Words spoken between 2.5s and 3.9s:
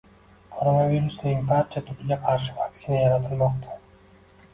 vaksina yaratilmoqda